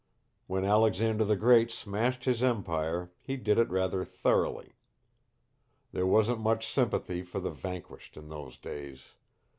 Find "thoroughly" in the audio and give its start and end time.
4.03-4.71